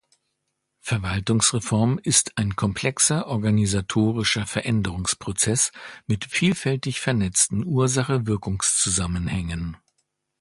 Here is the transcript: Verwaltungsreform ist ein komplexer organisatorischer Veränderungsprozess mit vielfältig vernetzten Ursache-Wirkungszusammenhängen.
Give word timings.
Verwaltungsreform 0.79 1.99
ist 2.01 2.35
ein 2.39 2.55
komplexer 2.55 3.27
organisatorischer 3.27 4.47
Veränderungsprozess 4.47 5.71
mit 6.07 6.25
vielfältig 6.25 6.99
vernetzten 6.99 7.63
Ursache-Wirkungszusammenhängen. 7.63 9.77